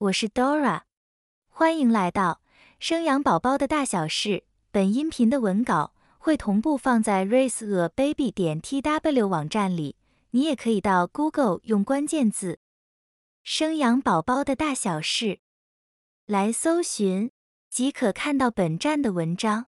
[0.00, 0.82] 我是 Dora，
[1.48, 2.40] 欢迎来到
[2.78, 4.44] 生养宝宝的大小事。
[4.70, 9.96] 本音频的文稿会同步放在 raiseababy 点 tw 网站里，
[10.30, 12.60] 你也可以到 Google 用关键字
[13.42, 15.40] “生养宝宝的大小事”
[16.26, 17.32] 来搜寻，
[17.68, 19.66] 即可看到本站的文章。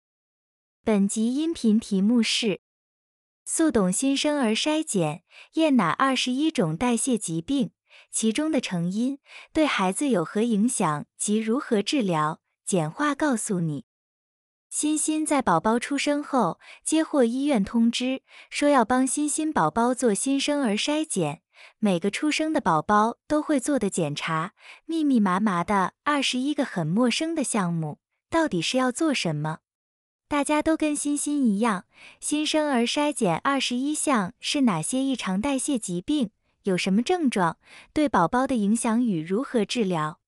[0.84, 2.60] 本集音频题目是。
[3.46, 5.22] 速懂新生儿筛检
[5.54, 7.70] 验哪二十一种代谢疾病，
[8.20, 9.20] 其中的成因
[9.52, 12.40] 对孩子有何影响及如何治疗？
[12.66, 13.84] 简化告诉你。
[14.68, 21.42] 欣欣在宝宝出生后接获医院通知，说要帮欣欣宝宝做新生儿筛检，
[21.78, 24.52] 每个出生的宝宝都会做的检查，
[24.84, 29.58] 密密麻麻的二十一个很陌生的项目，到底是要做什么？
[30.26, 31.84] 大家都跟欣欣一样，
[32.18, 36.32] 新生儿筛检二十一项是哪些异常代谢疾病？
[36.68, 37.56] 有什么症状？
[37.92, 40.20] 对宝宝的影响与如何治疗？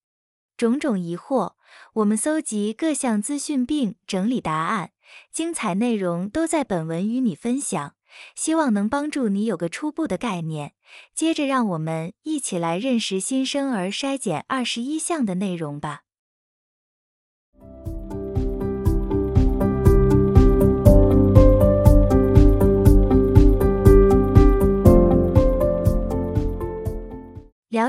[0.56, 1.52] 种种疑惑，
[1.94, 4.90] 我们搜集各项资讯并整理答案，
[5.32, 7.94] 精彩内容都在本文与你分享，
[8.34, 10.72] 希望能帮助你有个初步的概念。
[11.14, 16.02] 接着，让我们一起来认识新生儿筛检二十一项的内容吧。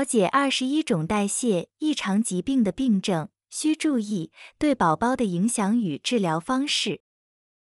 [0.02, 7.02] 了解二十一种代谢异常疾病的病症，需注意对宝宝的影响与治疗方式。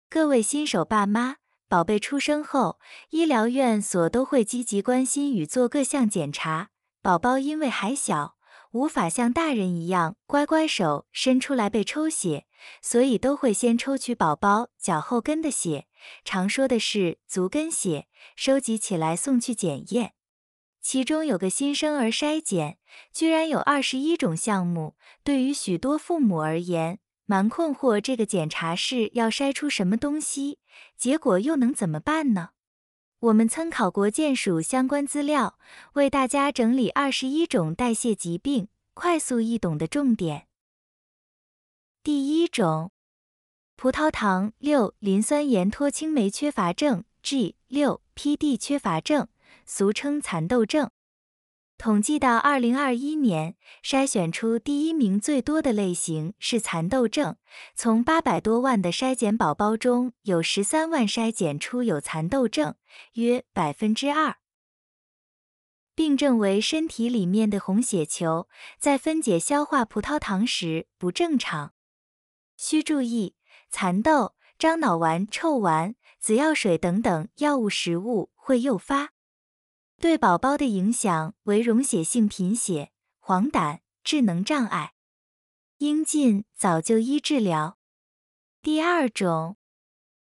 [0.09, 1.37] 各位新手爸妈，
[1.69, 2.79] 宝贝出生后，
[3.11, 6.71] 医疗院所都会积极关心与做各项检查。
[7.03, 8.37] 宝宝因为还小，
[8.73, 12.47] 无法像大人一样乖乖手伸出来被抽血，
[12.81, 15.89] 所以都会先抽取宝宝脚后跟的血，
[16.25, 20.14] 常说的是足跟血，收集起来送去检验。
[20.85, 22.77] 其中有个新生儿筛检，
[23.11, 24.97] 居然有二十一种项目。
[25.25, 27.99] 对于许多父母而言，蛮困惑。
[27.99, 30.59] 这个检查是要筛出什么东西？
[30.99, 32.51] 结果又能怎么办呢？
[33.19, 35.59] 我们参考国健署相关资料，
[35.95, 40.49] 为大家整理二十一种代谢疾病，快速易懂的重点。
[42.03, 42.93] 第一种，
[43.75, 49.29] 葡萄糖六磷酸盐脱氢酶缺乏症 （G 六 PD 缺乏症）。
[49.67, 50.91] 俗称蚕豆症。
[51.77, 57.37] 统计到二零二一年，筛选出第一名最多的类型是蚕豆症。
[57.75, 62.77] 从八百多万的筛检宝宝中，有十三万筛检出有蚕豆症，
[63.15, 64.37] 约百分之二。
[65.97, 68.49] 病症为身体里面的红血球
[68.79, 71.73] 在分解消化葡萄糖时不正常。
[72.57, 73.35] 需注意，
[73.71, 79.14] 蚕豆、樟脑丸、臭丸、紫药水等等药物食物会诱发。
[80.05, 84.93] 对宝宝的影响为溶血性贫血、黄疸、智能障碍，
[85.79, 87.79] 应尽早就医治疗。
[88.61, 89.57] 第二种，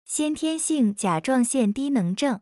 [0.06, 2.40] 先天性甲状腺低能症，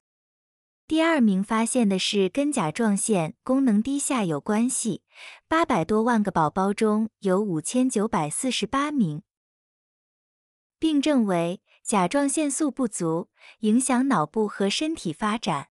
[0.87, 5.03] 第二名发现的是跟甲状腺功能低下有关系，
[5.48, 9.25] 八百多万个宝宝中有五千九百四十八名。
[10.78, 13.31] 病症为甲状腺素不足，
[13.62, 15.70] 影响脑部和身体发展。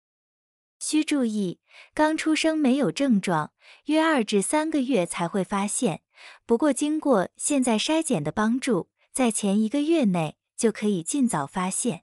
[0.79, 1.59] 需注意，
[1.93, 3.51] 刚出生没有症状，
[3.85, 6.01] 约二至三个月才会发现。
[6.45, 12.03] 不过，经过现在筛检的帮助，在前一个月内就可以尽早发现。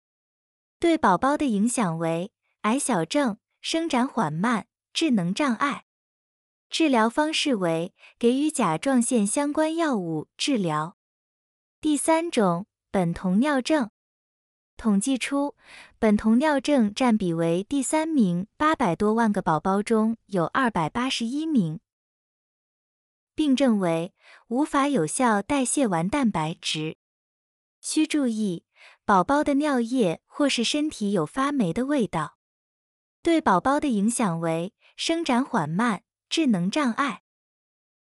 [0.80, 2.32] 对宝宝的影响为
[2.62, 5.86] 矮小症、生长缓慢、智能障碍。
[6.70, 10.96] 治疗方式为给予甲状腺相关药物治疗。
[11.82, 13.90] 第三种，苯酮尿症。
[14.80, 15.56] 统计出，
[16.00, 21.82] 苯酮尿症占比为第三名，八百多万个宝宝中有二百八十一名。
[23.36, 24.14] 病症为
[24.48, 26.96] 无法有效代谢完蛋白质。
[27.82, 28.64] 需注意，
[29.04, 32.38] 宝宝的尿液或是身体有发霉的味道。
[33.22, 37.24] 对宝宝的影响为生长缓慢、智能障碍。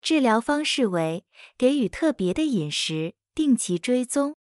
[0.02, 1.24] 治疗方式为
[1.56, 4.38] 给予特别的饮食，定期追踪。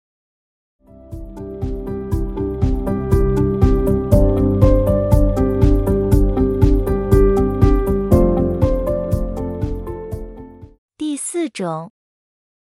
[11.38, 11.92] 四种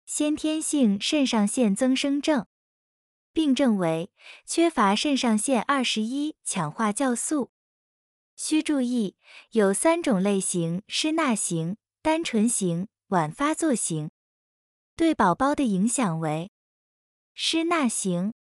[0.05, 2.47] 先天性肾上腺增生症，
[3.31, 4.11] 病症为
[4.45, 7.53] 缺乏肾上腺二十一强化酵素。
[8.35, 9.15] 需注意，
[9.51, 14.11] 有三种类型：失钠型、单纯型、晚发作型。
[14.97, 16.51] 对宝宝的影响为
[17.33, 18.33] 失钠型，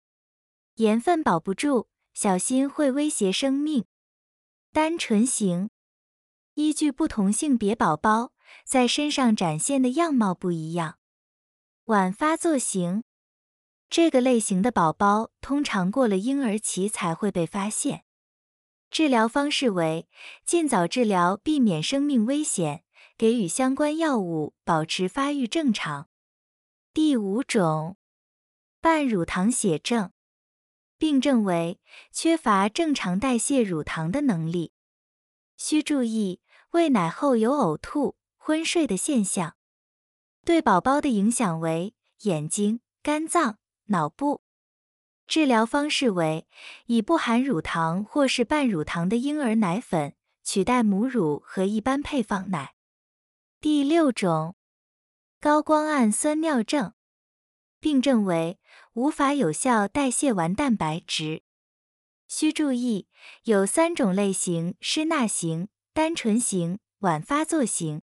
[0.77, 3.83] 盐分保不住，小心会威胁生命；
[4.73, 5.69] 单纯型，
[6.55, 8.31] 依据不同性别宝宝。
[8.65, 10.97] 在身上展现的样貌不一样。
[11.85, 13.03] 晚发作型，
[13.89, 18.03] 这个类型的宝宝通常过了婴儿期才会被发现。
[18.89, 20.07] 治疗方式为
[20.45, 22.83] 尽早治疗，避免生命危险，
[23.17, 26.07] 给予相关药物，保持发育正常。
[26.93, 27.97] 第五种，
[28.79, 30.11] 半乳糖血症，
[30.97, 31.79] 病症为
[32.11, 34.71] 缺乏正常代谢乳糖的能力。
[35.57, 36.39] 需注意，
[36.71, 38.15] 喂奶后有呕吐、
[38.45, 39.55] 昏睡的现象。
[40.45, 44.43] 对宝宝的影响为眼睛、肝脏、脑部。
[45.25, 46.47] 治疗方式为
[46.85, 50.13] 以不含乳糖或是半乳糖的婴儿奶粉
[50.43, 52.75] 取代母乳和一般配方奶。
[53.59, 54.55] 第六种，
[55.41, 56.93] 高光氨酸尿症，
[57.79, 58.59] 病症为
[58.93, 61.41] 无法有效代谢完蛋白质。
[62.27, 63.07] 需注意，
[63.45, 68.03] 有三种类型：失钠型、单纯型、晚发作型。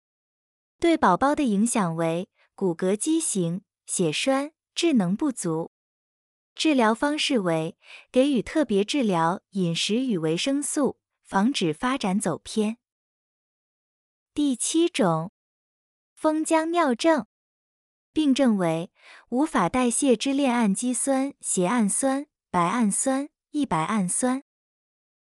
[0.78, 5.72] 对宝宝的影响为骨骼畸形、血栓、智能不足。
[6.54, 7.76] 治疗方式为
[8.10, 12.78] 给予特别治疗、饮食与维生素，防止发展走偏。
[14.32, 15.32] 第七种，
[16.14, 17.26] 蜂浆尿症，
[18.12, 18.90] 病症为
[19.30, 24.42] 无法代谢支链氨基酸、缬氨酸、白氨酸、异白氨酸。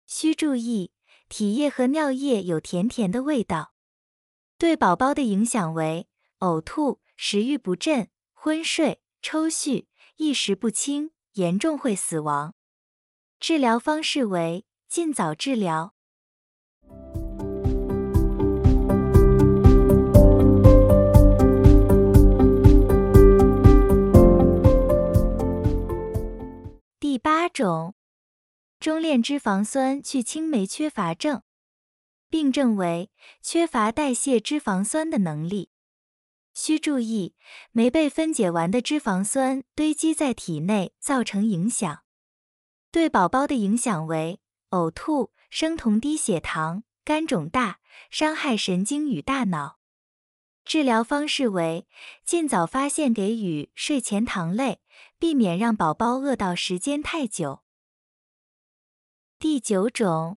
[0.06, 0.92] 需注意，
[1.30, 3.75] 体液和尿液有甜甜的味道。
[4.65, 6.07] 对宝宝的影响为
[6.39, 9.85] 呕吐、食欲不振、昏睡、抽搐、
[10.15, 11.12] 意识不清。
[11.33, 12.56] 严重会死亡。
[13.39, 15.94] 治疗方式为尽早治疗。
[27.00, 27.94] 第八种，
[28.79, 31.44] 中链脂肪酸去青霉缺乏症，
[32.36, 33.10] 病症为
[33.42, 35.70] 缺乏代谢脂肪酸的能力。
[36.54, 37.34] 需注意，
[37.72, 42.04] 没被分解完的脂肪酸堆积在体内，造成影响。
[42.92, 44.42] 对宝宝的影响为
[44.72, 47.80] 呕吐、生酮低血糖、肝肿大、
[48.12, 49.80] 伤害神经与大脑。
[50.66, 51.88] 治疗方式为
[52.26, 54.82] 尽早发现，给予睡前糖类，
[55.18, 57.62] 避免让宝宝饿到时间太久。
[59.40, 60.38] 第九种，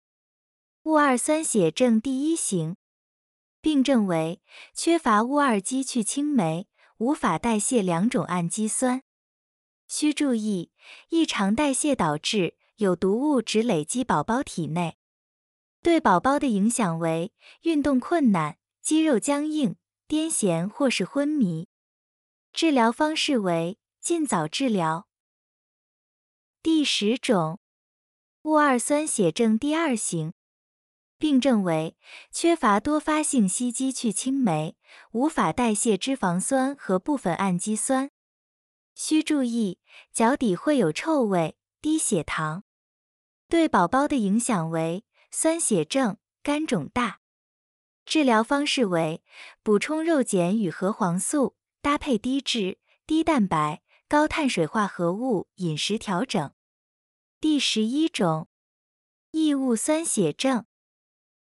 [0.87, 2.77] 戊二酸血症第一型。
[3.59, 4.41] 病症为
[4.73, 6.69] 缺乏戊二基去青霉，
[6.99, 9.03] 无法代谢两种氨基酸。
[9.89, 10.71] 需注意，
[11.09, 14.95] 异常代谢导致有毒物质累积宝宝体内。
[15.81, 19.75] 对宝宝的影响为运动困难、肌肉僵硬、
[20.07, 21.67] 癫痫或是昏迷。
[22.53, 25.09] 治疗方式为尽早治疗。
[26.63, 27.59] 第十种，
[28.43, 30.31] 戊二酸血症第二型。
[31.19, 31.97] 病症为
[32.31, 34.77] 缺乏多发性烯基去青霉，
[35.11, 38.11] 无法代谢脂肪酸和部分氨基酸。
[38.93, 39.79] 需注意，
[40.13, 42.63] 脚底会有臭味、低血糖。
[43.49, 47.19] 对宝宝的影响为酸血症、肝肿大。
[48.05, 49.23] 治疗方式为
[49.63, 56.53] 补充肉碱与核黄素，搭配低脂、低蛋白、高碳水化合物饮食调整。
[57.39, 58.47] 第十一种，
[59.31, 60.65] 异物酸血症。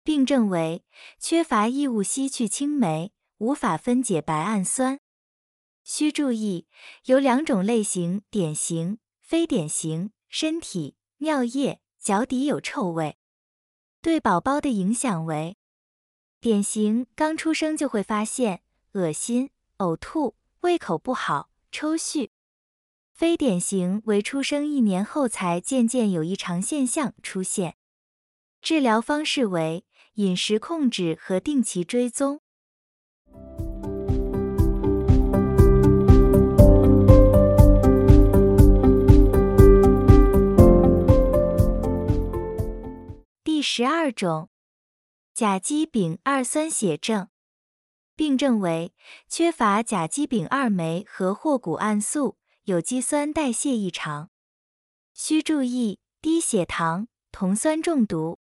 [0.10, 0.84] 病症为
[1.20, 5.01] 缺乏异物烯去青霉，无法分解白氨酸。
[5.84, 6.66] 需注意，
[7.06, 10.10] 有两种类型：典型、非典型。
[10.28, 13.20] 身体、尿液、脚底有臭味。
[14.01, 15.58] 对宝宝的影响为
[16.42, 18.63] 典型，刚出生就会发现
[18.94, 22.30] 恶心、呕吐、胃口不好、抽搐；
[23.13, 27.75] 非典型为出生一年后才渐渐有异常现象出现。
[28.63, 29.86] 治疗方式为。
[30.19, 32.41] 饮食控制和定期追踪。
[43.45, 44.49] 第十二种，
[45.33, 47.29] 甲基丙二酸血症，
[48.17, 48.93] 病症为
[49.29, 54.29] 缺乏甲基丙二酶和或谷氨素，有机酸代谢异常。
[55.13, 58.39] 需注意低血糖、酮酸中毒。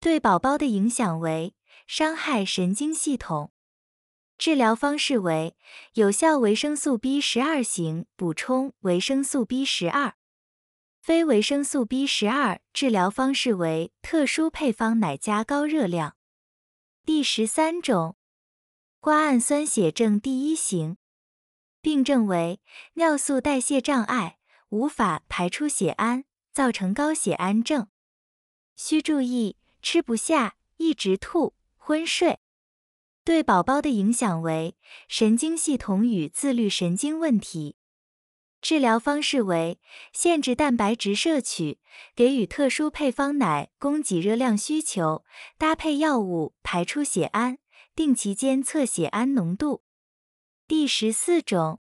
[0.00, 1.54] 对宝宝的影响为
[1.86, 3.52] 伤害神经系统。
[4.36, 5.56] 治疗方式为
[5.94, 10.14] 有效维生素 B 十二型补充维生素 B 十二。
[11.00, 16.16] 非维生素 B 十二治疗方式为特殊配方奶加高热量。
[17.04, 18.16] 第十三种，
[19.00, 20.98] 瓜氨酸血症第一型，
[21.80, 22.60] 病症为
[22.94, 24.38] 尿素代谢障碍，
[24.68, 27.88] 无法排出血氨，造成高血氨症。
[28.76, 29.56] 需注意。
[29.90, 32.40] 吃不下，一直吐，昏睡。
[33.24, 34.76] 对宝宝的影响为
[35.08, 37.76] 神经系统与自律神经问题。
[38.60, 39.80] 治疗方式为
[40.12, 41.78] 限制蛋白质摄取，
[42.14, 45.24] 给予特殊配方奶供给热量需求，
[45.56, 47.56] 搭配药物排出血氨，
[47.96, 49.82] 定期监测血氨浓度。
[50.66, 51.80] 第十四种，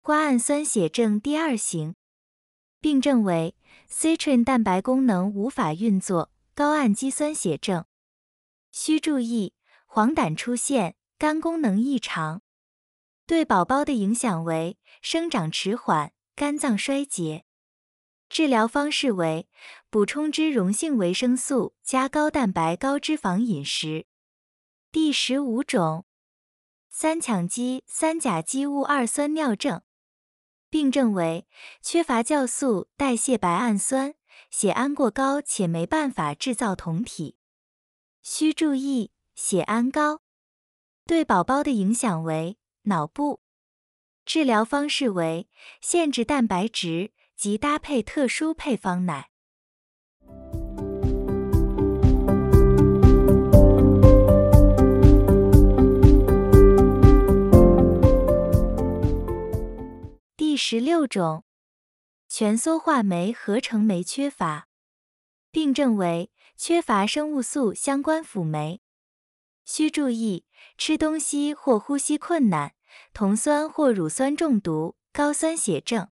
[0.00, 1.96] 瓜氨酸血症第二型，
[2.80, 3.56] 病症为
[3.90, 7.84] citrin 蛋白功能无法运作，高氨基酸血症。
[8.72, 9.52] 需注意，
[9.84, 12.40] 黄疸出现，肝功能异常。
[13.26, 17.44] 对宝宝的影响为生长迟缓、肝脏衰竭。
[18.30, 19.50] 治疗方式为
[19.90, 24.06] 补充脂溶性维生素加高蛋白高脂肪饮食。
[24.90, 26.06] 第十五种，
[26.88, 29.82] 三羟基三甲基戊二酸尿症，
[30.70, 31.46] 病症为
[31.82, 34.14] 缺乏酵素代谢白氨酸，
[34.58, 37.36] 血氨过高且没办法制造酮体。
[38.22, 40.22] 需注意，血氨高
[41.04, 42.56] 对宝宝的影响为。
[42.84, 43.42] 脑部
[44.24, 45.50] 治疗方式为
[45.82, 49.28] 限制蛋白质及搭配特殊配方奶。
[60.34, 61.44] 第十六种，
[62.38, 64.68] 蜷缩化酶合成酶缺乏，
[65.50, 68.82] 病症为缺乏生物素相关辅酶。
[69.64, 70.44] 需注意，
[70.76, 72.74] 吃东西或呼吸困难。
[73.14, 76.10] 酮酸或乳酸中毒、高酸血症，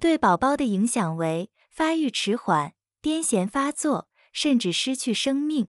[0.00, 5.68] 对宝宝的影响为发育迟缓、癫痫发作，甚至失去生命。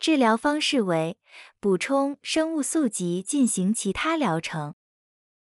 [0.00, 1.20] 治疗方式为
[1.60, 4.74] 补充生物素及进行其他疗程。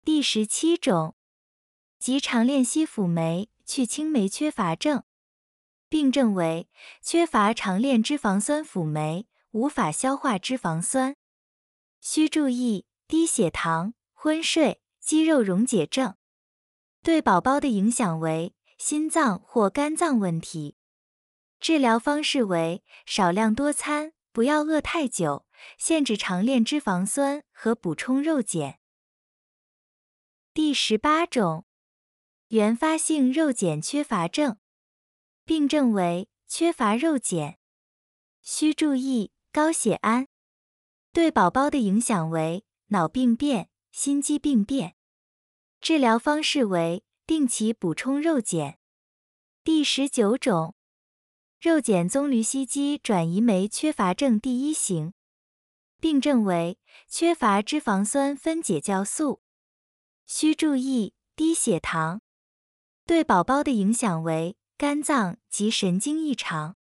[0.03, 1.15] 第十七种，
[1.99, 5.03] 及长链烯辅酶去氢酶缺乏症，
[5.89, 6.69] 病症为
[7.01, 11.15] 缺乏长链脂肪酸辅酶，无法消化脂肪酸。
[12.01, 12.85] 需注意。
[13.07, 16.15] 低血糖、昏睡、肌肉溶解症，
[17.03, 20.75] 对宝宝的影响为心脏或肝脏问题。
[21.59, 25.45] 治疗方式为少量多餐，不要饿太久，
[25.77, 28.79] 限制长链脂肪酸和补充肉碱。
[30.51, 31.67] 第十八种，
[32.47, 34.57] 原发性肉碱缺乏症，
[35.45, 37.57] 病症为缺乏肉碱。
[38.41, 40.27] 需注意高血氨，
[41.11, 42.63] 对宝宝的影响为。
[42.89, 44.95] 脑病变、心肌病变，
[45.81, 48.77] 治疗方式为定期补充肉碱。
[49.63, 50.75] 第十九种，
[51.59, 55.13] 肉碱棕榈烯基转移酶缺乏症第一型，
[55.99, 59.41] 病症为缺乏脂肪酸分解酵素。
[60.27, 62.21] 需注意低血糖，
[63.07, 66.75] 对宝宝的影响为肝脏及神经异常。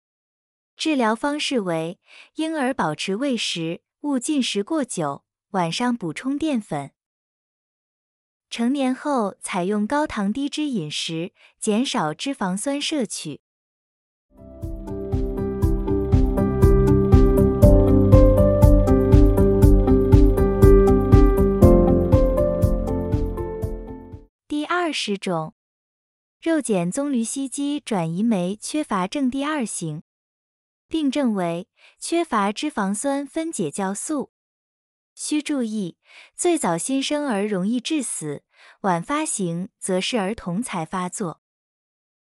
[0.76, 1.98] 治疗方式为
[2.34, 5.24] 婴儿保持喂食，勿进食过久。
[5.52, 6.90] 晚上补充淀粉。
[8.50, 13.40] 成年后采用高糖低脂饮食，减少脂肪酸摄取。
[24.46, 25.54] 第二十种，
[26.40, 30.02] 肉碱棕榈烯基转移酶缺乏症第二型，
[30.88, 31.68] 病症为
[31.98, 34.32] 缺乏脂肪酸分解酵素。
[35.14, 35.98] 需注意，
[36.34, 38.42] 最早新生儿容易致死，
[38.80, 41.42] 晚发型则是儿童才发作。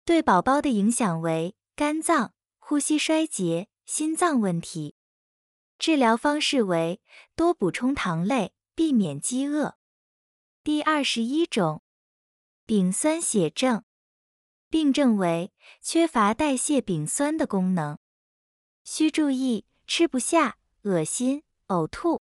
[0.03, 4.95] 对宝宝的影响为肝脏、呼吸衰竭、心脏问题。
[5.77, 6.99] 治疗方式为
[7.37, 9.77] 多补充糖类，避免饥饿。
[10.61, 11.83] 第二十一种，
[12.65, 13.85] 丙酸血症，
[14.69, 17.97] 病症为缺乏代谢丙酸的功能。
[18.83, 22.21] 需注意，吃不下、恶心、呕吐。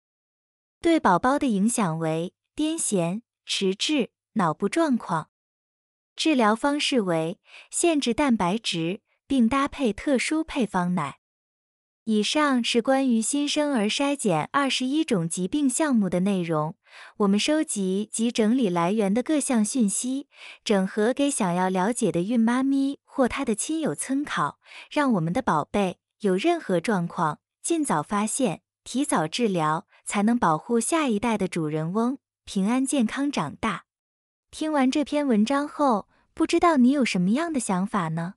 [0.80, 5.30] 对宝宝的影响为癫痫、迟滞、脑部状况。
[6.16, 7.40] 治疗方式为
[7.72, 11.20] 限制蛋白质，并搭配特殊配方奶。
[12.06, 16.76] 以上是关于新生儿筛检二十一种疾病项目的内容。
[17.18, 20.28] 我们收集及整理来源的各项讯息，
[20.64, 24.60] 整合给想要了解的孕妈咪或她的亲友参考，
[24.92, 29.86] 让我们的宝贝有任何状况，尽早发现，提早治疗。
[30.08, 33.86] 才能保护下一代的主人翁平安健康长大。
[34.52, 38.36] 听完这篇文章后，不知道你有什么样的想法呢？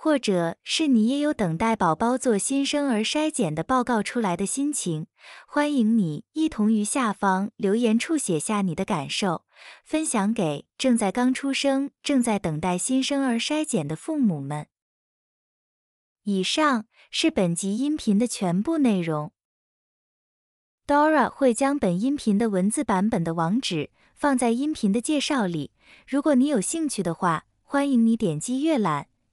[0.00, 5.06] 或者是你也有等待宝宝做新生儿筛检的报告出来的心情？
[5.48, 9.44] 欢迎你一同于下方留言处写下你的感受，
[9.84, 14.68] 分享给正在刚出生、正在等待新生儿筛检的父母们。
[16.22, 19.32] 以上是本集音频的全部内容。
[20.86, 25.72] Dora 会将本音频的文字版本的网址放在音频的介绍里。
[26.06, 29.08] 如果你有兴趣的话，欢迎你点击阅览，